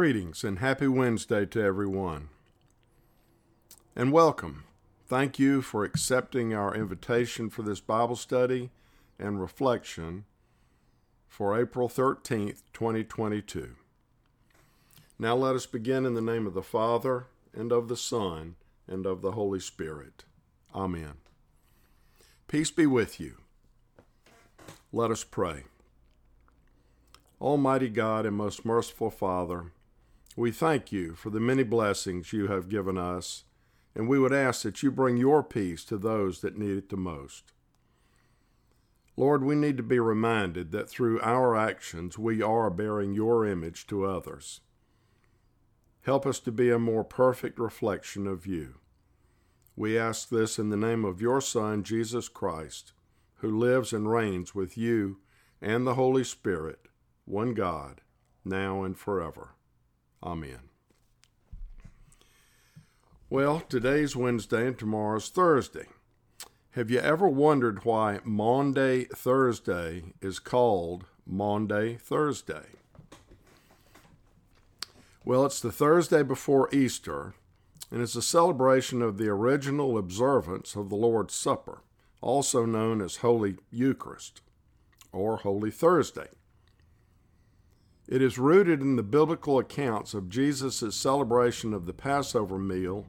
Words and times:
Greetings 0.00 0.44
and 0.44 0.60
happy 0.60 0.88
Wednesday 0.88 1.44
to 1.44 1.62
everyone. 1.62 2.30
And 3.94 4.12
welcome. 4.12 4.64
Thank 5.06 5.38
you 5.38 5.60
for 5.60 5.84
accepting 5.84 6.54
our 6.54 6.74
invitation 6.74 7.50
for 7.50 7.60
this 7.60 7.80
Bible 7.80 8.16
study 8.16 8.70
and 9.18 9.38
reflection 9.38 10.24
for 11.28 11.54
April 11.54 11.86
13th, 11.86 12.62
2022. 12.72 13.74
Now 15.18 15.36
let 15.36 15.54
us 15.54 15.66
begin 15.66 16.06
in 16.06 16.14
the 16.14 16.22
name 16.22 16.46
of 16.46 16.54
the 16.54 16.62
Father, 16.62 17.26
and 17.52 17.70
of 17.70 17.88
the 17.88 17.94
Son, 17.94 18.56
and 18.88 19.04
of 19.04 19.20
the 19.20 19.32
Holy 19.32 19.60
Spirit. 19.60 20.24
Amen. 20.74 21.18
Peace 22.48 22.70
be 22.70 22.86
with 22.86 23.20
you. 23.20 23.36
Let 24.94 25.10
us 25.10 25.24
pray. 25.24 25.64
Almighty 27.38 27.90
God 27.90 28.24
and 28.24 28.34
most 28.34 28.64
merciful 28.64 29.10
Father, 29.10 29.72
we 30.40 30.50
thank 30.50 30.90
you 30.90 31.14
for 31.14 31.28
the 31.28 31.38
many 31.38 31.62
blessings 31.62 32.32
you 32.32 32.46
have 32.46 32.70
given 32.70 32.96
us, 32.96 33.44
and 33.94 34.08
we 34.08 34.18
would 34.18 34.32
ask 34.32 34.62
that 34.62 34.82
you 34.82 34.90
bring 34.90 35.18
your 35.18 35.42
peace 35.42 35.84
to 35.84 35.98
those 35.98 36.40
that 36.40 36.56
need 36.56 36.78
it 36.78 36.88
the 36.88 36.96
most. 36.96 37.52
Lord, 39.18 39.44
we 39.44 39.54
need 39.54 39.76
to 39.76 39.82
be 39.82 40.00
reminded 40.00 40.72
that 40.72 40.88
through 40.88 41.20
our 41.20 41.54
actions 41.54 42.18
we 42.18 42.40
are 42.40 42.70
bearing 42.70 43.12
your 43.12 43.44
image 43.44 43.86
to 43.88 44.06
others. 44.06 44.62
Help 46.06 46.24
us 46.24 46.40
to 46.40 46.50
be 46.50 46.70
a 46.70 46.78
more 46.78 47.04
perfect 47.04 47.58
reflection 47.58 48.26
of 48.26 48.46
you. 48.46 48.76
We 49.76 49.98
ask 49.98 50.30
this 50.30 50.58
in 50.58 50.70
the 50.70 50.76
name 50.78 51.04
of 51.04 51.20
your 51.20 51.42
Son, 51.42 51.82
Jesus 51.82 52.30
Christ, 52.30 52.94
who 53.40 53.58
lives 53.58 53.92
and 53.92 54.10
reigns 54.10 54.54
with 54.54 54.78
you 54.78 55.18
and 55.60 55.86
the 55.86 55.96
Holy 55.96 56.24
Spirit, 56.24 56.88
one 57.26 57.52
God, 57.52 58.00
now 58.42 58.84
and 58.84 58.96
forever. 58.96 59.50
Amen. 60.22 60.60
Well, 63.30 63.60
today's 63.60 64.14
Wednesday 64.14 64.66
and 64.66 64.78
tomorrow's 64.78 65.28
Thursday. 65.28 65.86
Have 66.72 66.90
you 66.90 66.98
ever 66.98 67.28
wondered 67.28 67.84
why 67.84 68.20
Maundy 68.24 69.04
Thursday 69.04 70.02
is 70.20 70.38
called 70.38 71.06
Maundy 71.26 71.96
Thursday? 71.96 72.66
Well, 75.24 75.46
it's 75.46 75.60
the 75.60 75.72
Thursday 75.72 76.22
before 76.22 76.68
Easter, 76.72 77.34
and 77.90 78.02
it's 78.02 78.14
a 78.14 78.22
celebration 78.22 79.00
of 79.00 79.16
the 79.16 79.28
original 79.28 79.96
observance 79.96 80.76
of 80.76 80.90
the 80.90 80.96
Lord's 80.96 81.34
Supper, 81.34 81.82
also 82.20 82.66
known 82.66 83.00
as 83.00 83.16
Holy 83.16 83.56
Eucharist 83.70 84.42
or 85.12 85.38
Holy 85.38 85.70
Thursday. 85.70 86.28
It 88.10 88.22
is 88.22 88.38
rooted 88.38 88.80
in 88.80 88.96
the 88.96 89.04
biblical 89.04 89.60
accounts 89.60 90.14
of 90.14 90.28
Jesus' 90.28 90.96
celebration 90.96 91.72
of 91.72 91.86
the 91.86 91.92
Passover 91.92 92.58
meal 92.58 93.06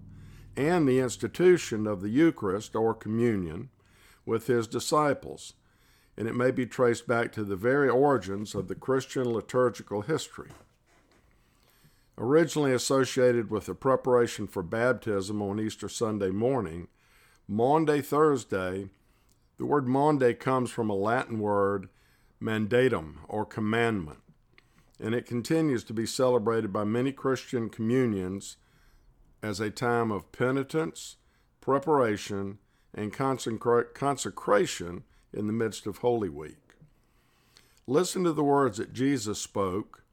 and 0.56 0.88
the 0.88 1.00
institution 1.00 1.88
of 1.88 2.02
the 2.02 2.10
Eucharist 2.10 2.76
or 2.76 2.94
communion 2.94 3.70
with 4.28 4.46
his 4.46 4.68
disciples, 4.68 5.54
and 6.16 6.28
it 6.28 6.36
may 6.36 6.52
be 6.52 6.68
traced 6.68 7.08
back 7.08 7.32
to 7.32 7.44
the 7.44 7.56
very 7.56 7.90
origins 7.90 8.54
of 8.54 8.68
the 8.68 8.76
Christian 8.76 9.34
liturgical 9.34 10.02
history. 10.02 10.52
Originally 12.16 12.72
associated 12.72 13.50
with 13.50 13.66
the 13.66 13.74
preparation 13.74 14.46
for 14.46 14.62
baptism 14.62 15.42
on 15.42 15.60
Easter 15.60 15.90
Sunday 15.90 16.30
morning, 16.30 16.88
Maundy 17.48 18.02
Thursday, 18.02 18.90
the 19.58 19.66
word 19.66 19.88
Maundy 19.88 20.36
comes 20.36 20.70
from 20.70 20.92
a 20.92 20.96
Latin 20.96 21.40
word 21.40 21.90
mandatum 22.40 23.16
or 23.28 23.48
commandment 23.48 24.20
and 25.02 25.16
it 25.16 25.26
continues 25.26 25.84
to 25.86 25.94
be 25.94 26.06
celebrated 26.06 26.72
by 26.72 26.84
many 26.84 27.12
Christian 27.12 27.70
communions 27.70 28.58
as 29.42 29.60
a 29.60 29.72
time 29.72 30.12
of 30.12 30.32
penitence, 30.32 31.18
preparation, 31.60 32.60
and 32.94 33.12
consecra- 33.12 33.94
consecration 33.96 35.04
in 35.34 35.48
the 35.48 35.54
midst 35.54 35.88
of 35.88 36.00
Holy 36.00 36.30
Week. 36.30 36.58
Listen 37.88 38.24
to 38.24 38.32
the 38.32 38.44
words 38.44 38.78
that 38.78 38.94
Jesus 38.94 39.40
spoke, 39.40 40.04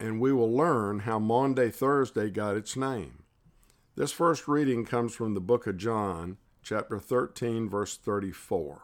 and 0.00 0.18
we 0.18 0.32
will 0.32 0.50
learn 0.50 1.00
how 1.00 1.18
Maundy 1.18 1.70
Thursday 1.70 2.30
got 2.30 2.56
its 2.56 2.74
name. 2.74 3.24
This 3.96 4.12
first 4.12 4.48
reading 4.48 4.84
comes 4.86 5.14
from 5.14 5.34
the 5.34 5.40
book 5.40 5.66
of 5.66 5.76
John, 5.76 6.38
chapter 6.62 6.98
13, 6.98 7.68
verse 7.68 7.96
34. 7.98 8.82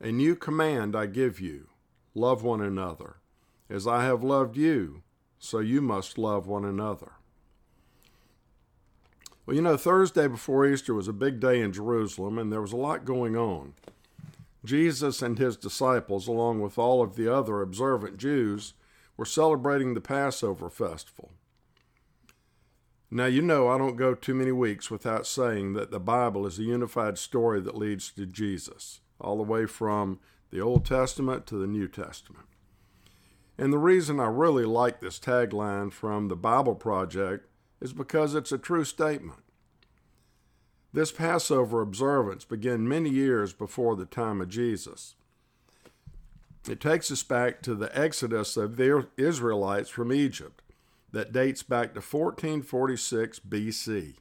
A 0.00 0.12
new 0.12 0.36
command 0.36 0.94
I 0.94 1.06
give 1.06 1.40
you 1.40 1.68
Love 2.14 2.42
one 2.42 2.60
another. 2.60 3.16
As 3.70 3.86
I 3.86 4.04
have 4.04 4.22
loved 4.22 4.56
you, 4.56 5.02
so 5.38 5.60
you 5.60 5.80
must 5.80 6.18
love 6.18 6.46
one 6.46 6.64
another. 6.64 7.12
Well, 9.44 9.56
you 9.56 9.62
know, 9.62 9.76
Thursday 9.76 10.28
before 10.28 10.66
Easter 10.66 10.94
was 10.94 11.08
a 11.08 11.12
big 11.12 11.40
day 11.40 11.60
in 11.60 11.72
Jerusalem, 11.72 12.38
and 12.38 12.52
there 12.52 12.60
was 12.60 12.72
a 12.72 12.76
lot 12.76 13.04
going 13.04 13.36
on. 13.36 13.74
Jesus 14.64 15.22
and 15.22 15.38
his 15.38 15.56
disciples, 15.56 16.28
along 16.28 16.60
with 16.60 16.78
all 16.78 17.02
of 17.02 17.16
the 17.16 17.32
other 17.32 17.60
observant 17.60 18.18
Jews, 18.18 18.74
were 19.16 19.24
celebrating 19.24 19.94
the 19.94 20.00
Passover 20.00 20.70
festival. 20.70 21.32
Now, 23.10 23.26
you 23.26 23.42
know, 23.42 23.68
I 23.68 23.78
don't 23.78 23.96
go 23.96 24.14
too 24.14 24.34
many 24.34 24.52
weeks 24.52 24.90
without 24.90 25.26
saying 25.26 25.72
that 25.74 25.90
the 25.90 26.00
Bible 26.00 26.46
is 26.46 26.58
a 26.58 26.62
unified 26.62 27.18
story 27.18 27.60
that 27.60 27.76
leads 27.76 28.10
to 28.12 28.24
Jesus, 28.24 29.00
all 29.20 29.36
the 29.36 29.42
way 29.42 29.66
from 29.66 30.20
the 30.52 30.60
Old 30.60 30.84
Testament 30.84 31.46
to 31.46 31.56
the 31.56 31.66
New 31.66 31.88
Testament. 31.88 32.44
And 33.58 33.72
the 33.72 33.78
reason 33.78 34.20
I 34.20 34.26
really 34.26 34.66
like 34.66 35.00
this 35.00 35.18
tagline 35.18 35.92
from 35.92 36.28
the 36.28 36.36
Bible 36.36 36.74
Project 36.74 37.48
is 37.80 37.92
because 37.92 38.34
it's 38.34 38.52
a 38.52 38.58
true 38.58 38.84
statement. 38.84 39.40
This 40.92 41.10
Passover 41.10 41.80
observance 41.80 42.44
began 42.44 42.86
many 42.86 43.08
years 43.08 43.54
before 43.54 43.96
the 43.96 44.04
time 44.04 44.42
of 44.42 44.50
Jesus. 44.50 45.14
It 46.68 46.80
takes 46.80 47.10
us 47.10 47.22
back 47.22 47.62
to 47.62 47.74
the 47.74 47.96
exodus 47.98 48.56
of 48.58 48.76
the 48.76 49.08
Israelites 49.16 49.88
from 49.88 50.12
Egypt 50.12 50.62
that 51.12 51.32
dates 51.32 51.62
back 51.62 51.94
to 51.94 52.00
1446 52.00 53.40
BC 53.40 54.16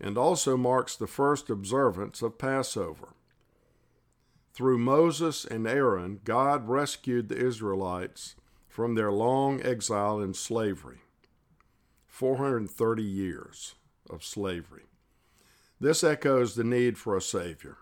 and 0.00 0.16
also 0.16 0.56
marks 0.56 0.96
the 0.96 1.06
first 1.06 1.50
observance 1.50 2.22
of 2.22 2.38
Passover. 2.38 3.14
Through 4.52 4.78
Moses 4.78 5.46
and 5.46 5.66
Aaron, 5.66 6.20
God 6.24 6.68
rescued 6.68 7.28
the 7.28 7.38
Israelites 7.38 8.36
from 8.68 8.94
their 8.94 9.10
long 9.10 9.62
exile 9.62 10.20
in 10.20 10.34
slavery 10.34 10.98
430 12.06 13.02
years 13.02 13.76
of 14.10 14.22
slavery. 14.22 14.84
This 15.80 16.04
echoes 16.04 16.54
the 16.54 16.64
need 16.64 16.98
for 16.98 17.16
a 17.16 17.22
Savior. 17.22 17.78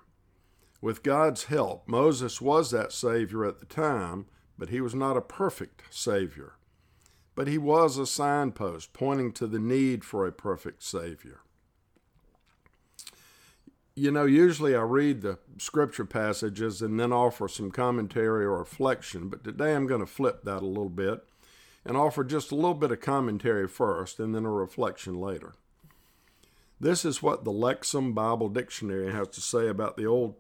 With 0.80 1.02
God's 1.02 1.44
help, 1.44 1.88
Moses 1.88 2.40
was 2.40 2.70
that 2.70 2.92
Savior 2.92 3.44
at 3.44 3.58
the 3.58 3.66
time, 3.66 4.26
but 4.56 4.68
he 4.68 4.80
was 4.80 4.94
not 4.94 5.16
a 5.16 5.20
perfect 5.20 5.82
Savior. 5.90 6.54
But 7.34 7.48
he 7.48 7.58
was 7.58 7.98
a 7.98 8.06
signpost 8.06 8.92
pointing 8.92 9.32
to 9.32 9.48
the 9.48 9.58
need 9.58 10.04
for 10.04 10.24
a 10.24 10.32
perfect 10.32 10.84
Savior 10.84 11.40
you 14.00 14.10
know, 14.10 14.24
usually 14.24 14.74
I 14.74 14.80
read 14.80 15.20
the 15.20 15.38
scripture 15.58 16.06
passages 16.06 16.80
and 16.80 16.98
then 16.98 17.12
offer 17.12 17.48
some 17.48 17.70
commentary 17.70 18.46
or 18.46 18.56
reflection, 18.56 19.28
but 19.28 19.44
today 19.44 19.74
I'm 19.74 19.86
going 19.86 20.00
to 20.00 20.06
flip 20.06 20.42
that 20.44 20.62
a 20.62 20.66
little 20.66 20.88
bit 20.88 21.22
and 21.84 21.98
offer 21.98 22.24
just 22.24 22.50
a 22.50 22.54
little 22.54 22.72
bit 22.72 22.92
of 22.92 23.02
commentary 23.02 23.68
first 23.68 24.18
and 24.18 24.34
then 24.34 24.46
a 24.46 24.50
reflection 24.50 25.20
later. 25.20 25.52
This 26.80 27.04
is 27.04 27.22
what 27.22 27.44
the 27.44 27.52
Lexham 27.52 28.14
Bible 28.14 28.48
Dictionary 28.48 29.12
has 29.12 29.28
to 29.28 29.42
say 29.42 29.68
about 29.68 29.98
the 29.98 30.06
Old 30.06 30.36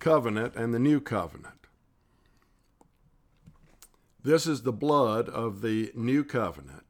Covenant 0.00 0.54
and 0.56 0.72
the 0.72 0.78
New 0.78 1.02
Covenant. 1.02 1.66
This 4.24 4.46
is 4.46 4.62
the 4.62 4.72
blood 4.72 5.28
of 5.28 5.60
the 5.60 5.92
New 5.94 6.24
Covenant 6.24 6.85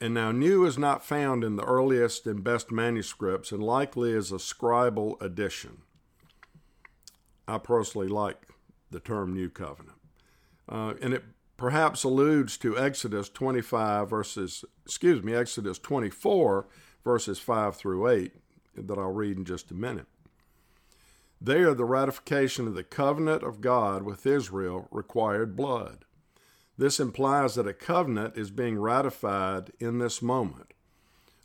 and 0.00 0.14
now, 0.14 0.32
new 0.32 0.64
is 0.64 0.78
not 0.78 1.04
found 1.04 1.44
in 1.44 1.56
the 1.56 1.64
earliest 1.64 2.26
and 2.26 2.42
best 2.42 2.72
manuscripts 2.72 3.52
and 3.52 3.62
likely 3.62 4.12
is 4.12 4.32
a 4.32 4.36
scribal 4.36 5.20
addition. 5.20 5.82
I 7.46 7.58
personally 7.58 8.08
like 8.08 8.48
the 8.90 9.00
term 9.00 9.34
New 9.34 9.50
Covenant. 9.50 9.98
Uh, 10.66 10.94
and 11.02 11.12
it 11.12 11.24
perhaps 11.58 12.04
alludes 12.04 12.56
to 12.58 12.78
Exodus 12.78 13.28
25 13.28 14.08
verses, 14.08 14.64
excuse 14.86 15.22
me, 15.22 15.34
Exodus 15.34 15.78
24 15.78 16.66
verses 17.04 17.38
5 17.38 17.76
through 17.76 18.08
8 18.08 18.32
that 18.76 18.98
I'll 18.98 19.12
read 19.12 19.36
in 19.36 19.44
just 19.44 19.70
a 19.70 19.74
minute. 19.74 20.06
There, 21.40 21.74
the 21.74 21.84
ratification 21.84 22.66
of 22.66 22.74
the 22.74 22.84
covenant 22.84 23.42
of 23.42 23.60
God 23.60 24.02
with 24.02 24.26
Israel 24.26 24.88
required 24.90 25.56
blood. 25.56 26.04
This 26.80 26.98
implies 26.98 27.56
that 27.56 27.66
a 27.66 27.74
covenant 27.74 28.38
is 28.38 28.50
being 28.50 28.78
ratified 28.78 29.70
in 29.78 29.98
this 29.98 30.22
moment, 30.22 30.72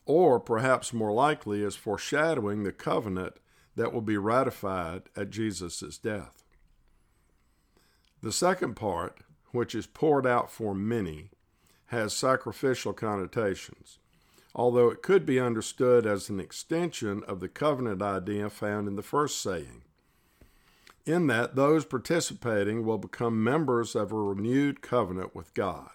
or 0.06 0.40
perhaps 0.40 0.94
more 0.94 1.12
likely 1.12 1.62
is 1.62 1.76
foreshadowing 1.76 2.64
the 2.64 2.72
covenant 2.72 3.34
that 3.76 3.92
will 3.92 4.00
be 4.00 4.16
ratified 4.16 5.10
at 5.14 5.32
Jesus' 5.32 5.98
death. 5.98 6.46
The 8.22 8.32
second 8.32 8.76
part, 8.76 9.18
which 9.52 9.76
is 9.76 9.88
poured 9.88 10.26
out 10.26 10.50
for 10.50 10.74
many, 10.74 11.32
has 11.88 12.14
sacrificial 12.14 12.94
connotations, 12.94 14.00
although 14.56 14.88
it 14.88 15.04
could 15.04 15.26
be 15.26 15.38
understood 15.38 16.06
as 16.06 16.30
an 16.30 16.40
extension 16.40 17.26
of 17.28 17.42
the 17.42 17.50
covenant 17.50 18.02
idea 18.02 18.50
found 18.50 18.88
in 18.88 18.96
the 18.96 19.04
first 19.04 19.42
saying. 19.42 19.82
In 21.06 21.28
that, 21.28 21.56
those 21.56 21.86
participating 21.86 22.84
will 22.84 22.98
become 22.98 23.44
members 23.44 23.96
of 23.96 24.12
a 24.12 24.16
renewed 24.16 24.82
covenant 24.82 25.36
with 25.36 25.54
God. 25.54 25.92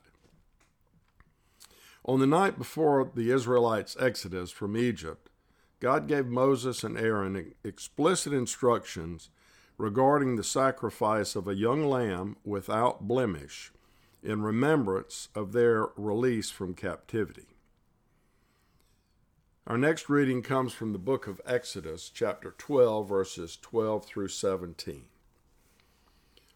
On 2.05 2.21
the 2.21 2.27
night 2.27 2.57
before 2.57 3.11
the 3.15 3.31
Israelites' 3.31 3.97
exodus 3.99 4.51
from 4.51 4.77
Egypt, 4.77 5.29
God 5.81 6.07
gave 6.07 6.27
Moses 6.27 6.85
and 6.85 6.97
Aaron 6.97 7.55
explicit 7.65 8.33
instructions 8.33 9.31
regarding 9.79 10.37
the 10.37 10.45
sacrifice 10.45 11.35
of 11.35 11.49
a 11.49 11.55
young 11.55 11.85
lamb 11.85 12.37
without 12.45 13.09
blemish 13.09 13.73
in 14.23 14.43
remembrance 14.43 15.29
of 15.35 15.53
their 15.53 15.89
release 15.97 16.51
from 16.51 16.75
captivity. 16.75 17.50
Our 19.67 19.77
next 19.77 20.09
reading 20.09 20.43
comes 20.43 20.73
from 20.73 20.93
the 20.93 20.99
book 20.99 21.27
of 21.27 21.41
Exodus, 21.47 22.11
chapter 22.12 22.55
12, 22.57 23.07
verses 23.09 23.59
12 23.61 24.07
through 24.07 24.29
17. 24.29 25.05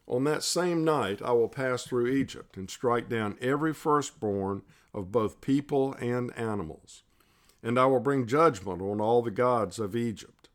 On 0.07 0.25
that 0.25 0.43
same 0.43 0.85
night 0.85 1.21
I 1.23 1.33
will 1.33 1.49
pass 1.49 1.85
through 1.85 2.09
Egypt 2.09 2.57
and 2.57 2.69
strike 2.69 3.09
down 3.09 3.37
every 3.43 3.75
firstborn 3.75 4.63
of 4.95 5.13
both 5.13 5.43
people 5.43 5.93
and 5.95 6.37
animals, 6.37 7.03
and 7.63 7.79
I 7.79 7.87
will 7.87 8.01
bring 8.01 8.27
judgment 8.27 8.81
on 8.81 9.01
all 9.03 9.23
the 9.23 9.31
gods 9.31 9.79
of 9.79 9.95
Egypt. 9.95 10.49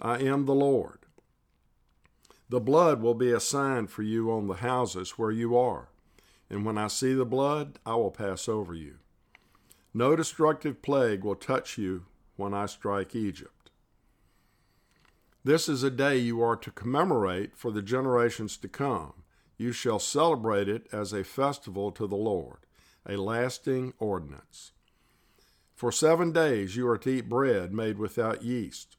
I 0.00 0.18
am 0.20 0.46
the 0.46 0.54
Lord. 0.54 1.00
The 2.48 2.60
blood 2.60 3.02
will 3.02 3.14
be 3.14 3.30
a 3.30 3.40
sign 3.40 3.88
for 3.88 4.02
you 4.02 4.32
on 4.32 4.48
the 4.48 4.54
houses 4.54 5.12
where 5.12 5.30
you 5.30 5.56
are, 5.56 5.90
and 6.48 6.64
when 6.64 6.78
I 6.78 6.86
see 6.86 7.12
the 7.12 7.26
blood, 7.26 7.78
I 7.84 7.94
will 7.96 8.10
pass 8.10 8.48
over 8.48 8.74
you. 8.74 8.96
No 9.96 10.16
destructive 10.16 10.82
plague 10.82 11.22
will 11.22 11.36
touch 11.36 11.78
you 11.78 12.06
when 12.34 12.52
I 12.52 12.66
strike 12.66 13.14
Egypt. 13.14 13.70
This 15.44 15.68
is 15.68 15.84
a 15.84 15.90
day 15.90 16.18
you 16.18 16.42
are 16.42 16.56
to 16.56 16.72
commemorate 16.72 17.56
for 17.56 17.70
the 17.70 17.82
generations 17.82 18.56
to 18.56 18.68
come. 18.68 19.12
You 19.56 19.70
shall 19.70 20.00
celebrate 20.00 20.68
it 20.68 20.88
as 20.90 21.12
a 21.12 21.22
festival 21.22 21.92
to 21.92 22.08
the 22.08 22.16
Lord, 22.16 22.66
a 23.08 23.16
lasting 23.16 23.94
ordinance. 24.00 24.72
For 25.76 25.92
seven 25.92 26.32
days 26.32 26.74
you 26.74 26.88
are 26.88 26.98
to 26.98 27.10
eat 27.10 27.28
bread 27.28 27.72
made 27.72 27.98
without 27.98 28.42
yeast. 28.42 28.96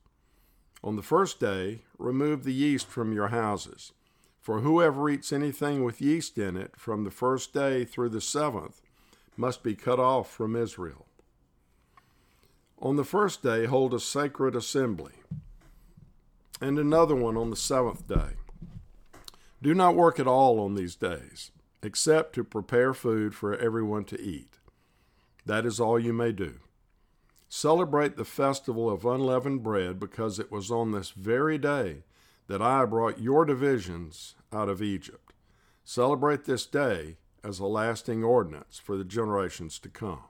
On 0.81 0.95
the 0.95 1.03
first 1.03 1.41
day, 1.41 1.81
remove 1.97 2.43
the 2.43 2.53
yeast 2.53 2.87
from 2.87 3.11
your 3.11 3.29
houses. 3.29 3.91
For 4.39 4.61
whoever 4.61 5.09
eats 5.09 5.33
anything 5.33 5.83
with 5.83 6.01
yeast 6.01 6.37
in 6.37 6.55
it 6.55 6.75
from 6.77 7.03
the 7.03 7.11
first 7.11 7.53
day 7.53 7.83
through 7.83 8.09
the 8.09 8.21
seventh 8.21 8.81
must 9.37 9.63
be 9.63 9.75
cut 9.75 9.99
off 9.99 10.31
from 10.31 10.55
Israel. 10.55 11.05
On 12.79 12.95
the 12.95 13.03
first 13.03 13.41
day, 13.41 13.65
hold 13.65 13.93
a 13.93 13.99
sacred 13.99 14.55
assembly 14.55 15.13
and 16.61 16.77
another 16.79 17.15
one 17.15 17.37
on 17.37 17.49
the 17.49 17.55
seventh 17.55 18.07
day. 18.07 18.35
Do 19.61 19.73
not 19.73 19.95
work 19.95 20.19
at 20.19 20.27
all 20.27 20.59
on 20.59 20.75
these 20.75 20.95
days, 20.95 21.51
except 21.81 22.33
to 22.35 22.43
prepare 22.43 22.93
food 22.93 23.33
for 23.33 23.57
everyone 23.57 24.05
to 24.05 24.21
eat. 24.21 24.59
That 25.45 25.65
is 25.65 25.79
all 25.79 25.99
you 25.99 26.13
may 26.13 26.31
do. 26.31 26.59
Celebrate 27.47 28.17
the 28.17 28.25
festival 28.25 28.89
of 28.89 29.05
unleavened 29.05 29.63
bread 29.63 29.99
because 29.99 30.39
it 30.39 30.51
was 30.51 30.71
on 30.71 30.91
this 30.91 31.11
very 31.11 31.57
day 31.57 32.03
that 32.47 32.61
I 32.61 32.85
brought 32.85 33.19
your 33.19 33.45
divisions 33.45 34.35
out 34.51 34.69
of 34.69 34.81
Egypt. 34.81 35.33
Celebrate 35.83 36.45
this 36.45 36.65
day 36.65 37.17
as 37.45 37.59
a 37.59 37.65
lasting 37.65 38.23
ordinance 38.23 38.79
for 38.79 38.97
the 38.97 39.03
generations 39.03 39.77
to 39.79 39.89
come. 39.89 40.23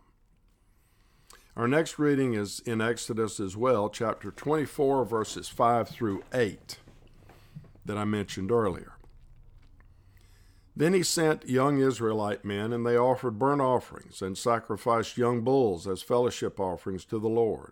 Our 1.55 1.67
next 1.67 1.97
reading 1.97 2.33
is 2.33 2.59
in 2.65 2.81
Exodus 2.81 3.39
as 3.39 3.55
well, 3.55 3.89
chapter 3.89 4.31
24, 4.31 5.05
verses 5.05 5.47
5 5.47 5.87
through 5.87 6.23
8, 6.33 6.77
that 7.85 7.97
I 7.97 8.03
mentioned 8.03 8.51
earlier. 8.51 8.97
Then 10.75 10.93
he 10.93 11.03
sent 11.03 11.47
young 11.47 11.77
Israelite 11.77 12.43
men, 12.43 12.73
and 12.73 12.85
they 12.85 12.97
offered 12.97 13.39
burnt 13.39 13.61
offerings 13.61 14.21
and 14.21 14.37
sacrificed 14.37 15.17
young 15.17 15.41
bulls 15.41 15.87
as 15.87 16.01
fellowship 16.01 16.59
offerings 16.59 17.05
to 17.05 17.17
the 17.17 17.29
Lord. 17.29 17.71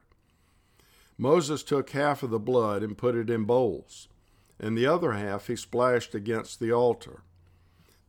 Moses 1.18 1.63
took 1.63 1.90
half 1.90 2.24
of 2.24 2.30
the 2.30 2.40
blood 2.40 2.81
and 2.81 2.98
put 2.98 3.16
it 3.16 3.30
in 3.30 3.44
bowls, 3.44 4.07
and 4.57 4.78
the 4.78 4.86
other 4.86 5.12
half 5.12 5.48
he 5.48 5.57
splashed 5.57 6.16
against 6.16 6.62
the 6.62 6.72
altar. 6.72 7.24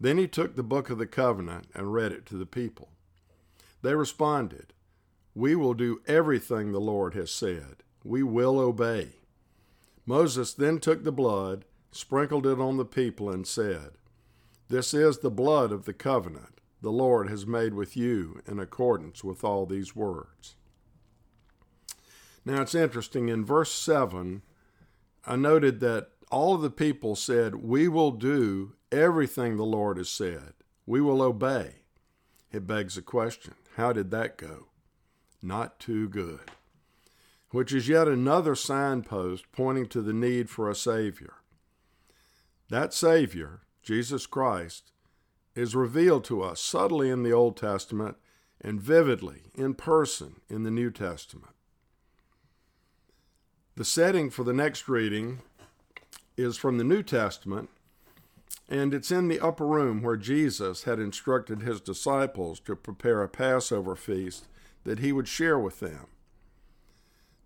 Then 0.04 0.18
he 0.18 0.28
took 0.28 0.54
the 0.54 0.62
book 0.62 0.90
of 0.90 0.98
the 0.98 1.06
covenant 1.06 1.68
and 1.72 1.94
read 1.94 2.12
it 2.12 2.26
to 2.26 2.36
the 2.36 2.44
people. 2.44 2.90
They 3.80 3.94
responded, 3.94 4.74
we 5.34 5.54
will 5.54 5.72
do 5.72 6.02
everything 6.06 6.72
the 6.72 6.78
Lord 6.78 7.14
has 7.14 7.30
said. 7.30 7.76
We 8.04 8.22
will 8.22 8.58
obey. 8.58 9.20
Moses 10.04 10.52
then 10.52 10.78
took 10.78 11.04
the 11.04 11.10
blood, 11.10 11.64
sprinkled 11.90 12.46
it 12.46 12.60
on 12.60 12.76
the 12.76 12.84
people, 12.84 13.30
and 13.30 13.46
said, 13.46 13.92
This 14.68 14.92
is 14.92 15.20
the 15.20 15.30
blood 15.30 15.72
of 15.72 15.86
the 15.86 15.94
covenant 15.94 16.60
the 16.82 16.92
Lord 16.92 17.30
has 17.30 17.46
made 17.46 17.72
with 17.72 17.96
you 17.96 18.42
in 18.46 18.58
accordance 18.58 19.24
with 19.24 19.42
all 19.42 19.64
these 19.64 19.96
words. 19.96 20.56
Now 22.44 22.60
it's 22.60 22.74
interesting, 22.74 23.30
in 23.30 23.42
verse 23.42 23.72
7, 23.72 24.42
I 25.24 25.36
noted 25.36 25.80
that 25.80 26.08
all 26.30 26.54
of 26.54 26.60
the 26.60 26.68
people 26.68 27.16
said, 27.16 27.54
We 27.54 27.88
will 27.88 28.10
do 28.10 28.74
everything 28.94 29.56
the 29.56 29.64
Lord 29.64 29.98
has 29.98 30.08
said. 30.08 30.54
We 30.86 31.00
will 31.00 31.22
obey. 31.22 31.76
It 32.52 32.66
begs 32.66 32.94
the 32.94 33.02
question 33.02 33.54
how 33.76 33.92
did 33.92 34.10
that 34.12 34.36
go? 34.38 34.68
not 35.44 35.78
too 35.78 36.08
good, 36.08 36.50
which 37.50 37.72
is 37.72 37.88
yet 37.88 38.08
another 38.08 38.54
signpost 38.54 39.44
pointing 39.52 39.86
to 39.86 40.00
the 40.00 40.12
need 40.12 40.48
for 40.48 40.68
a 40.68 40.74
Savior. 40.74 41.34
That 42.70 42.94
Savior, 42.94 43.60
Jesus 43.82 44.26
Christ, 44.26 44.90
is 45.54 45.76
revealed 45.76 46.24
to 46.24 46.42
us 46.42 46.60
subtly 46.60 47.10
in 47.10 47.22
the 47.22 47.32
Old 47.32 47.56
Testament 47.56 48.16
and 48.60 48.80
vividly 48.80 49.42
in 49.54 49.74
person 49.74 50.40
in 50.48 50.62
the 50.64 50.70
New 50.70 50.90
Testament. 50.90 51.52
The 53.76 53.84
setting 53.84 54.30
for 54.30 54.44
the 54.44 54.52
next 54.52 54.88
reading 54.88 55.40
is 56.36 56.56
from 56.56 56.78
the 56.78 56.84
New 56.84 57.02
Testament, 57.02 57.68
and 58.68 58.94
it's 58.94 59.10
in 59.10 59.28
the 59.28 59.40
upper 59.40 59.66
room 59.66 60.02
where 60.02 60.16
Jesus 60.16 60.84
had 60.84 60.98
instructed 60.98 61.62
his 61.62 61.80
disciples 61.80 62.60
to 62.60 62.74
prepare 62.74 63.22
a 63.22 63.28
Passover 63.28 63.94
feast 63.94 64.46
that 64.84 65.00
he 65.00 65.12
would 65.12 65.28
share 65.28 65.58
with 65.58 65.80
them. 65.80 66.06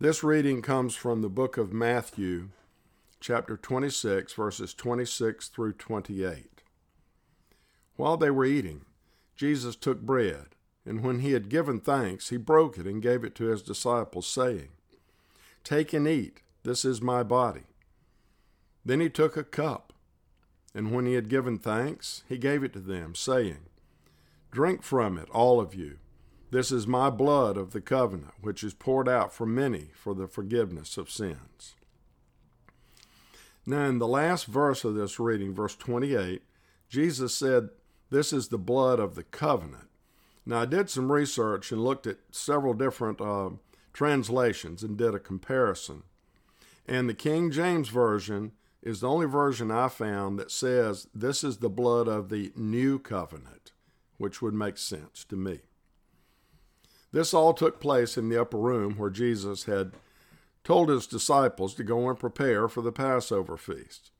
This 0.00 0.22
reading 0.22 0.62
comes 0.62 0.94
from 0.94 1.22
the 1.22 1.28
book 1.28 1.56
of 1.56 1.72
Matthew, 1.72 2.50
chapter 3.20 3.56
26, 3.56 4.32
verses 4.32 4.72
26 4.75 5.48
through 5.48 5.72
28. 5.72 6.62
While 7.96 8.16
they 8.16 8.30
were 8.30 8.44
eating, 8.44 8.84
Jesus 9.34 9.75
took 9.75 10.00
bread, 10.00 10.54
and 10.87 11.02
when 11.02 11.18
he 11.18 11.32
had 11.32 11.48
given 11.48 11.80
thanks, 11.80 12.28
he 12.28 12.37
broke 12.37 12.78
it 12.78 12.87
and 12.87 13.02
gave 13.02 13.25
it 13.25 13.34
to 13.37 13.46
his 13.46 13.62
disciples, 13.62 14.26
saying, 14.28 14.68
Take 15.64 15.92
and 15.92 16.06
eat, 16.06 16.42
this 16.62 16.84
is 16.84 17.02
my 17.02 17.25
body. 17.25 17.64
Then 18.84 19.00
he 19.00 19.10
took 19.10 19.37
a 19.37 19.44
cup, 19.44 19.88
and 20.78 20.92
when 20.92 21.06
he 21.06 21.14
had 21.14 21.28
given 21.28 21.58
thanks, 21.58 22.23
he 22.28 22.38
gave 22.38 22.62
it 22.62 22.73
to 22.73 22.78
them, 22.78 23.12
saying, 23.16 23.66
Drink 24.52 24.85
from 24.85 25.18
it, 25.18 25.28
all 25.30 25.61
of 25.61 25.75
you. 25.75 25.99
This 26.52 26.70
is 26.70 26.87
my 26.87 27.11
blood 27.11 27.56
of 27.56 27.73
the 27.73 27.80
covenant, 27.80 28.35
which 28.42 28.62
is 28.62 28.75
poured 28.75 29.08
out 29.08 29.32
for 29.32 29.44
many 29.44 29.90
for 29.92 30.14
the 30.14 30.28
forgiveness 30.28 30.97
of 30.97 31.11
sins. 31.11 31.75
Now, 33.66 33.87
in 33.87 33.99
the 33.99 34.06
last 34.06 34.47
verse 34.47 34.85
of 34.85 34.94
this 34.94 35.18
reading, 35.18 35.52
verse 35.52 35.75
28, 35.75 36.42
Jesus 36.88 37.35
said, 37.35 37.70
This 38.11 38.32
is 38.32 38.47
the 38.47 38.56
blood 38.56 39.00
of 39.00 39.16
the 39.16 39.25
covenant. 39.25 39.88
Now, 40.47 40.61
I 40.61 40.64
did 40.64 40.88
some 40.88 41.11
research 41.11 41.73
and 41.73 41.82
looked 41.82 42.06
at 42.06 42.18
several 42.30 42.73
different 42.73 43.20
uh, 43.20 43.50
translations 43.92 44.85
and 44.85 44.97
did 44.97 45.12
a 45.12 45.18
comparison. 45.18 46.04
And 46.87 47.08
the 47.08 47.14
King 47.14 47.50
James 47.50 47.88
Version 47.88 48.52
is 48.82 49.00
the 49.00 49.08
only 49.08 49.26
version 49.26 49.70
I 49.70 49.88
found 49.88 50.38
that 50.38 50.50
says, 50.50 51.08
This 51.14 51.42
is 51.42 51.58
the 51.58 51.68
blood 51.68 52.08
of 52.08 52.28
the 52.28 52.52
new 52.56 52.99
covenant, 52.99 53.73
which 54.16 54.40
would 54.40 54.54
make 54.54 54.78
sense 54.78 55.25
to 55.25 55.37
me. 55.37 55.61
This 57.12 57.32
all 57.32 57.54
took 57.54 57.80
place 57.80 58.16
in 58.16 58.28
the 58.28 58.40
upper 58.40 58.58
room 58.58 58.94
where 58.97 59.11
Jesus 59.11 59.64
had 59.64 59.92
told 60.62 60.90
his 60.90 61.06
disciples 61.06 61.75
to 61.75 61.85
go 61.85 62.08
and 62.08 62.18
prepare 62.18 62.68
for 62.68 62.82
the 62.82 62.92
Passover 62.92 63.56
feast. 63.56 64.11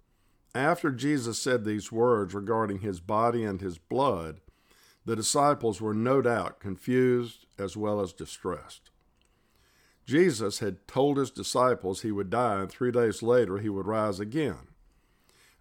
After 0.55 0.91
Jesus 0.91 1.39
said 1.39 1.65
these 1.65 1.93
words 1.93 2.35
regarding 2.35 2.81
his 2.81 3.01
body 3.01 3.45
and 3.45 3.61
his 3.61 3.77
blood, 3.77 4.41
the 5.05 5.15
disciples 5.15 5.81
were 5.81 5.95
no 5.95 6.23
doubt 6.23 6.61
confused 6.61 7.47
as 7.59 7.77
well 7.77 8.01
as 8.01 8.13
distressed. 8.13 8.91
Jesus 10.09 10.61
had 10.61 10.89
told 10.89 11.19
his 11.19 11.31
disciples 11.31 12.01
he 12.01 12.11
would 12.11 12.31
die 12.31 12.61
and 12.61 12.71
three 12.71 12.91
days 12.91 13.23
later 13.23 13.59
he 13.59 13.69
would 13.69 13.87
rise 13.87 14.19
again. 14.19 14.69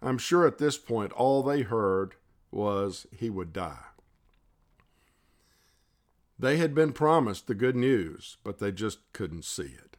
I'm 0.00 0.16
sure 0.16 0.46
at 0.46 0.56
this 0.56 0.78
point 0.78 1.12
all 1.12 1.42
they 1.42 1.60
heard 1.60 2.14
was 2.50 3.06
he 3.14 3.28
would 3.28 3.52
die. 3.52 3.84
They 6.38 6.56
had 6.56 6.74
been 6.74 6.94
promised 6.94 7.46
the 7.46 7.54
good 7.54 7.76
news, 7.76 8.38
but 8.42 8.58
they 8.58 8.72
just 8.72 9.00
couldn't 9.12 9.44
see 9.44 9.64
it. 9.64 9.98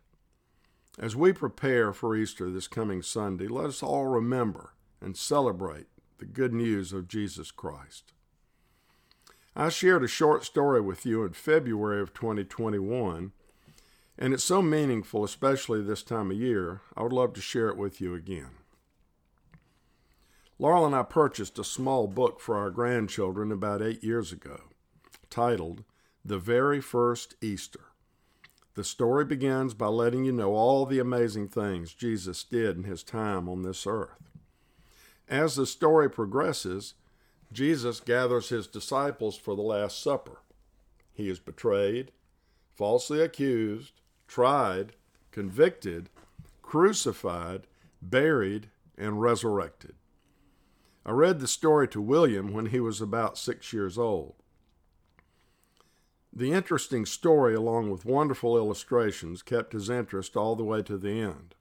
As 0.97 1.15
we 1.15 1.31
prepare 1.31 1.93
for 1.93 2.15
Easter 2.15 2.49
this 2.49 2.67
coming 2.67 3.03
Sunday, 3.03 3.47
let 3.47 3.67
us 3.67 3.83
all 3.83 4.07
remember 4.07 4.73
and 4.99 5.15
celebrate 5.15 5.85
the 6.17 6.25
good 6.25 6.53
news 6.53 6.91
of 6.91 7.07
Jesus 7.07 7.51
Christ. 7.51 8.13
I 9.55 9.69
shared 9.69 10.03
a 10.03 10.07
short 10.07 10.43
story 10.43 10.81
with 10.81 11.05
you 11.05 11.23
in 11.23 11.33
February 11.33 12.01
of 12.01 12.15
2021, 12.15 13.31
and 14.21 14.33
it's 14.33 14.43
so 14.43 14.61
meaningful, 14.61 15.23
especially 15.23 15.81
this 15.81 16.03
time 16.03 16.29
of 16.29 16.37
year, 16.37 16.81
I 16.95 17.03
would 17.03 17.13
love 17.13 17.33
to 17.33 17.41
share 17.41 17.69
it 17.69 17.77
with 17.77 18.01
you 18.01 18.13
again. 18.13 18.49
Laurel 20.59 20.85
and 20.85 20.93
I 20.93 21.03
purchased 21.03 21.57
a 21.57 21.63
small 21.63 22.05
book 22.05 22.41
for 22.41 22.57
our 22.57 22.69
grandchildren 22.69 23.49
about 23.49 23.81
eight 23.81 24.03
years 24.03 24.33
ago, 24.33 24.63
titled 25.29 25.85
The 26.25 26.37
Very 26.37 26.81
First 26.81 27.35
Easter. 27.41 27.79
The 28.75 28.83
story 28.83 29.23
begins 29.23 29.73
by 29.73 29.87
letting 29.87 30.25
you 30.25 30.33
know 30.33 30.53
all 30.53 30.85
the 30.85 30.99
amazing 30.99 31.47
things 31.47 31.93
Jesus 31.93 32.43
did 32.43 32.75
in 32.75 32.83
his 32.83 33.03
time 33.03 33.47
on 33.47 33.61
this 33.61 33.87
earth. 33.87 34.29
As 35.29 35.55
the 35.55 35.65
story 35.65 36.09
progresses, 36.09 36.95
Jesus 37.53 38.01
gathers 38.01 38.49
his 38.49 38.67
disciples 38.67 39.37
for 39.37 39.55
the 39.55 39.61
Last 39.61 40.03
Supper. 40.03 40.41
He 41.13 41.29
is 41.29 41.39
betrayed, 41.39 42.11
falsely 42.75 43.21
accused, 43.21 43.93
tried, 44.29 44.93
convicted, 45.31 46.09
crucified, 46.61 47.67
buried, 48.01 48.69
and 48.97 49.19
resurrected. 49.19 49.95
I 51.05 51.11
read 51.11 51.39
the 51.39 51.47
story 51.47 51.87
to 51.89 51.99
William 51.99 52.53
when 52.53 52.67
he 52.67 52.79
was 52.79 53.01
about 53.01 53.37
six 53.37 53.73
years 53.73 53.97
old. 53.97 54.35
The 56.31 56.51
interesting 56.51 57.07
story, 57.07 57.55
along 57.55 57.89
with 57.89 58.05
wonderful 58.05 58.55
illustrations, 58.55 59.41
kept 59.41 59.73
his 59.73 59.89
interest 59.89 60.37
all 60.37 60.55
the 60.55 60.63
way 60.63 60.83
to 60.83 60.97
the 60.97 61.19
end. 61.19 61.55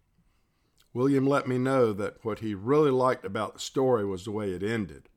William 0.93 1.27
let 1.27 1.49
me 1.49 1.57
know 1.57 1.95
that 1.95 2.23
what 2.23 2.41
he 2.41 2.55
really 2.55 2.91
liked 2.91 3.25
about 3.25 3.55
the 3.55 3.61
story 3.61 4.05
was 4.05 4.25
the 4.25 4.31
way 4.31 4.51
it 4.51 4.63
ended. 4.63 5.09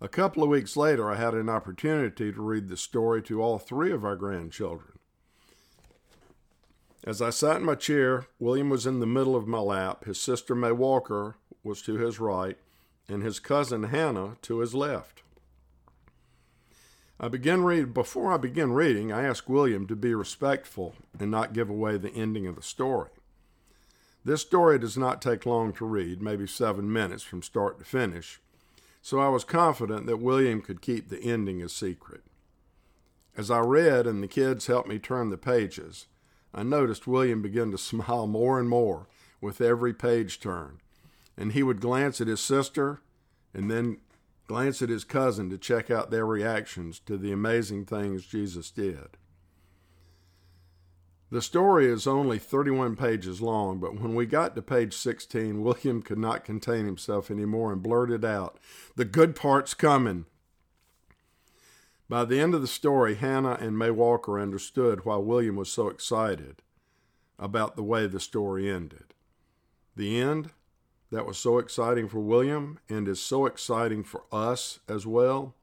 A 0.00 0.08
couple 0.08 0.42
of 0.42 0.48
weeks 0.48 0.76
later, 0.76 1.10
I 1.10 1.16
had 1.16 1.34
an 1.34 1.48
opportunity 1.48 2.32
to 2.32 2.42
read 2.42 2.68
the 2.68 2.76
story 2.76 3.22
to 3.22 3.40
all 3.40 3.58
three 3.58 3.92
of 3.92 4.04
our 4.04 4.16
grandchildren. 4.16 4.95
As 7.06 7.22
I 7.22 7.30
sat 7.30 7.58
in 7.58 7.64
my 7.64 7.76
chair, 7.76 8.26
William 8.40 8.68
was 8.68 8.84
in 8.84 8.98
the 8.98 9.06
middle 9.06 9.36
of 9.36 9.46
my 9.46 9.60
lap, 9.60 10.04
his 10.04 10.20
sister 10.20 10.56
May 10.56 10.72
Walker 10.72 11.36
was 11.62 11.80
to 11.82 11.94
his 11.94 12.18
right, 12.18 12.58
and 13.08 13.22
his 13.22 13.38
cousin 13.38 13.84
Hannah 13.84 14.36
to 14.42 14.58
his 14.58 14.74
left. 14.74 15.22
I 17.20 17.28
read 17.28 17.94
before 17.94 18.32
I 18.32 18.38
begin 18.38 18.72
reading, 18.72 19.12
I 19.12 19.22
ask 19.22 19.48
William 19.48 19.86
to 19.86 19.94
be 19.94 20.14
respectful 20.14 20.96
and 21.18 21.30
not 21.30 21.52
give 21.52 21.70
away 21.70 21.96
the 21.96 22.10
ending 22.10 22.46
of 22.48 22.56
the 22.56 22.62
story. 22.62 23.10
This 24.24 24.40
story 24.40 24.76
does 24.80 24.98
not 24.98 25.22
take 25.22 25.46
long 25.46 25.72
to 25.74 25.86
read, 25.86 26.20
maybe 26.20 26.48
seven 26.48 26.92
minutes 26.92 27.22
from 27.22 27.40
start 27.40 27.78
to 27.78 27.84
finish, 27.84 28.40
so 29.00 29.20
I 29.20 29.28
was 29.28 29.44
confident 29.44 30.06
that 30.06 30.18
William 30.18 30.60
could 30.60 30.82
keep 30.82 31.08
the 31.08 31.22
ending 31.22 31.62
a 31.62 31.68
secret. 31.68 32.24
As 33.36 33.48
I 33.48 33.60
read 33.60 34.08
and 34.08 34.20
the 34.22 34.28
kids 34.28 34.66
helped 34.66 34.88
me 34.88 34.98
turn 34.98 35.30
the 35.30 35.38
pages, 35.38 36.06
I 36.56 36.62
noticed 36.62 37.06
William 37.06 37.42
begin 37.42 37.70
to 37.70 37.78
smile 37.92 38.26
more 38.26 38.58
and 38.58 38.68
more 38.68 39.06
with 39.40 39.60
every 39.60 39.92
page 39.92 40.40
turn, 40.40 40.80
and 41.36 41.52
he 41.52 41.62
would 41.62 41.80
glance 41.80 42.20
at 42.20 42.26
his 42.26 42.40
sister 42.40 43.02
and 43.52 43.70
then 43.70 43.98
glance 44.48 44.80
at 44.80 44.88
his 44.88 45.04
cousin 45.04 45.50
to 45.50 45.58
check 45.58 45.90
out 45.90 46.10
their 46.10 46.26
reactions 46.26 46.98
to 47.00 47.18
the 47.18 47.32
amazing 47.32 47.84
things 47.84 48.24
Jesus 48.24 48.70
did. 48.70 49.18
The 51.30 51.42
story 51.42 51.86
is 51.86 52.06
only 52.06 52.38
31 52.38 52.94
pages 52.94 53.40
long, 53.40 53.80
but 53.80 54.00
when 54.00 54.14
we 54.14 54.26
got 54.26 54.54
to 54.54 54.62
page 54.62 54.94
16, 54.94 55.60
William 55.60 56.00
could 56.00 56.18
not 56.18 56.44
contain 56.44 56.86
himself 56.86 57.30
anymore 57.30 57.72
and 57.72 57.82
blurted 57.82 58.24
out, 58.24 58.58
The 58.94 59.04
good 59.04 59.34
part's 59.34 59.74
coming. 59.74 60.26
By 62.08 62.24
the 62.24 62.38
end 62.38 62.54
of 62.54 62.60
the 62.60 62.68
story, 62.68 63.16
Hannah 63.16 63.58
and 63.60 63.76
May 63.76 63.90
Walker 63.90 64.38
understood 64.38 65.04
why 65.04 65.16
William 65.16 65.56
was 65.56 65.70
so 65.70 65.88
excited 65.88 66.62
about 67.36 67.74
the 67.74 67.82
way 67.82 68.06
the 68.06 68.20
story 68.20 68.70
ended. 68.70 69.12
The 69.96 70.20
end 70.20 70.50
that 71.10 71.26
was 71.26 71.36
so 71.36 71.58
exciting 71.58 72.08
for 72.08 72.20
William 72.20 72.78
and 72.88 73.08
is 73.08 73.20
so 73.20 73.44
exciting 73.44 74.04
for 74.04 74.22
us 74.30 74.78
as 74.88 75.04
well 75.04 75.54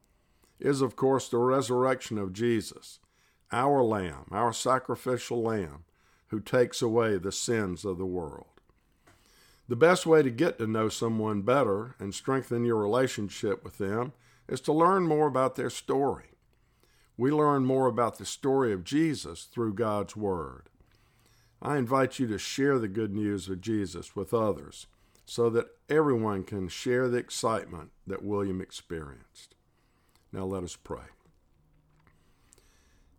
is, 0.60 0.82
of 0.82 0.98
course, 0.98 1.30
the 1.30 1.38
resurrection 1.38 2.18
of 2.18 2.34
Jesus, 2.34 3.00
our 3.52 3.82
Lamb, 3.82 4.26
our 4.32 4.52
sacrificial 4.52 5.42
Lamb, 5.42 5.86
who 6.28 6.42
takes 6.42 6.82
away 6.82 7.18
the 7.18 7.32
sins 7.32 7.86
of 7.86 7.98
the 7.98 8.06
world. 8.06 8.48
The 9.70 9.76
best 9.78 10.06
way 10.06 10.22
to 10.22 10.30
get 10.30 10.58
to 10.58 10.68
know 10.68 10.90
someone 10.90 11.42
better 11.42 11.96
and 12.00 12.14
strengthen 12.14 12.66
your 12.66 12.78
relationship 12.78 13.64
with 13.64 13.78
them 13.78 14.12
is 14.50 14.60
to 14.62 14.74
learn 14.74 15.08
more 15.08 15.28
about 15.28 15.56
their 15.56 15.70
story. 15.70 16.33
We 17.18 17.32
learn 17.32 17.66
more 17.66 17.88
about 17.88 18.18
the 18.18 18.26
story 18.26 18.74
of 18.74 18.84
Jesus 18.84 19.44
through 19.44 19.76
God's 19.76 20.16
Word. 20.16 20.70
I 21.62 21.78
invite 21.78 22.20
you 22.20 22.28
to 22.28 22.38
share 22.38 22.80
the 22.80 22.88
good 22.88 23.14
news 23.14 23.48
of 23.48 23.62
Jesus 23.62 24.16
with 24.16 24.34
others 24.34 24.88
so 25.26 25.50
that 25.52 25.68
everyone 25.90 26.44
can 26.44 26.68
share 26.68 27.08
the 27.08 27.18
excitement 27.18 27.92
that 28.08 28.24
William 28.24 28.60
experienced. 28.60 29.56
Now 30.32 30.46
let 30.46 30.64
us 30.64 30.76
pray. 30.76 31.06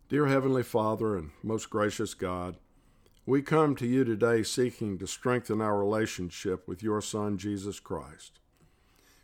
Dear 0.09 0.27
Heavenly 0.27 0.61
Father 0.61 1.17
and 1.17 1.31
most 1.41 1.69
gracious 1.69 2.13
God, 2.13 2.57
we 3.25 3.41
come 3.41 3.75
to 3.77 3.87
you 3.87 4.03
today 4.03 4.43
seeking 4.43 4.99
to 4.99 5.07
strengthen 5.07 5.61
our 5.61 5.79
relationship 5.79 6.67
with 6.67 6.83
your 6.83 7.01
Son, 7.01 7.39
Jesus 7.39 7.79
Christ. 7.79 8.39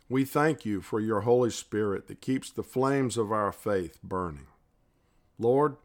We 0.08 0.24
thank 0.24 0.64
you 0.64 0.80
for 0.80 0.98
your 0.98 1.20
Holy 1.20 1.50
Spirit 1.50 2.08
that 2.08 2.20
keeps 2.20 2.50
the 2.50 2.64
flames 2.64 3.16
of 3.16 3.30
our 3.30 3.52
faith 3.52 3.98
burning. 4.02 4.48
Lord, 5.38 5.76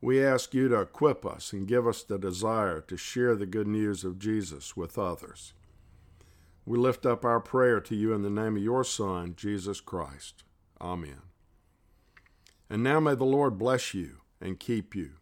we 0.00 0.24
ask 0.24 0.54
you 0.54 0.68
to 0.68 0.80
equip 0.80 1.26
us 1.26 1.52
and 1.52 1.68
give 1.68 1.86
us 1.86 2.02
the 2.02 2.18
desire 2.18 2.80
to 2.80 2.96
share 2.96 3.36
the 3.36 3.46
good 3.46 3.68
news 3.68 4.04
of 4.04 4.18
Jesus 4.18 4.76
with 4.76 4.98
others. 4.98 5.52
We 6.64 6.78
lift 6.78 7.04
up 7.04 7.24
our 7.24 7.40
prayer 7.40 7.80
to 7.80 7.94
you 7.94 8.12
in 8.12 8.22
the 8.22 8.30
name 8.30 8.56
of 8.56 8.62
your 8.62 8.84
Son, 8.84 9.34
Jesus 9.36 9.80
Christ. 9.80 10.44
Amen. 10.80 11.22
And 12.70 12.82
now 12.82 13.00
may 13.00 13.14
the 13.14 13.24
Lord 13.24 13.58
bless 13.58 13.92
you 13.92 14.18
and 14.40 14.60
keep 14.60 14.94
you. 14.94 15.12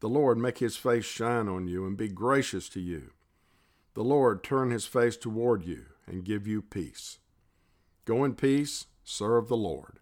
The 0.00 0.08
Lord 0.08 0.36
make 0.36 0.58
his 0.58 0.76
face 0.76 1.06
shine 1.06 1.48
on 1.48 1.66
you 1.66 1.86
and 1.86 1.96
be 1.96 2.08
gracious 2.08 2.68
to 2.70 2.80
you. 2.80 3.10
The 3.94 4.04
Lord 4.04 4.44
turn 4.44 4.70
his 4.70 4.86
face 4.86 5.16
toward 5.16 5.64
you 5.64 5.86
and 6.06 6.24
give 6.24 6.46
you 6.46 6.60
peace. 6.60 7.18
Go 8.04 8.22
in 8.24 8.34
peace, 8.34 8.86
serve 9.02 9.48
the 9.48 9.56
Lord. 9.56 10.00